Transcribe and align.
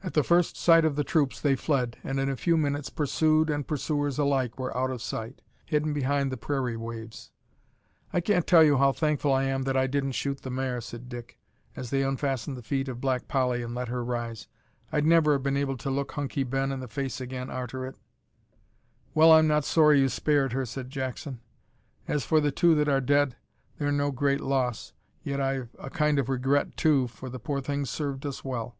At 0.00 0.14
the 0.14 0.22
first 0.22 0.56
sight 0.56 0.84
of 0.84 0.94
the 0.96 1.02
troops 1.04 1.40
they 1.40 1.56
fled, 1.56 1.98
and 2.04 2.20
in 2.20 2.28
a 2.30 2.36
few 2.36 2.56
minutes 2.56 2.88
pursued 2.88 3.50
and 3.50 3.66
pursuers 3.66 4.16
alike 4.16 4.56
were 4.58 4.74
out 4.74 4.90
of 4.92 5.02
sight 5.02 5.42
hidden 5.66 5.92
behind 5.92 6.30
the 6.30 6.36
prairie 6.36 6.76
waves. 6.76 7.32
"I 8.12 8.20
can't 8.20 8.46
tell 8.46 8.62
you 8.62 8.78
how 8.78 8.92
thankful 8.92 9.32
I 9.32 9.42
am 9.44 9.64
that 9.64 9.76
I 9.76 9.88
didn't 9.88 10.12
shoot 10.12 10.40
the 10.42 10.50
mare," 10.50 10.80
said 10.80 11.08
Dick, 11.08 11.38
as 11.74 11.90
they 11.90 12.04
unfastened 12.04 12.56
the 12.56 12.62
feet 12.62 12.86
of 12.88 13.00
Black 13.02 13.26
Polly 13.28 13.60
and 13.60 13.74
let 13.74 13.88
her 13.88 14.04
rise. 14.04 14.46
"I'd 14.92 15.04
never 15.04 15.32
have 15.32 15.42
been 15.42 15.56
able 15.58 15.76
to 15.78 15.90
look 15.90 16.12
Hunky 16.12 16.44
Ben 16.44 16.70
in 16.72 16.78
the 16.80 16.88
face 16.88 17.20
again 17.20 17.50
arter 17.50 17.84
it." 17.84 17.96
"Well, 19.14 19.32
I'm 19.32 19.48
not 19.48 19.64
sorry 19.64 20.00
you 20.00 20.08
spared 20.08 20.52
her," 20.52 20.64
said 20.64 20.90
Jackson; 20.90 21.40
"as 22.06 22.24
for 22.24 22.40
the 22.40 22.52
two 22.52 22.74
that 22.76 22.88
are 22.88 23.00
dead, 23.02 23.36
they're 23.76 23.92
no 23.92 24.12
great 24.12 24.40
loss 24.40 24.92
yet 25.24 25.40
I've 25.40 25.74
a 25.76 25.90
kind 25.90 26.20
o' 26.20 26.22
regret 26.22 26.76
too, 26.76 27.08
for 27.08 27.28
the 27.28 27.40
poor 27.40 27.60
things 27.60 27.90
served 27.90 28.24
us 28.24 28.44
well." 28.44 28.76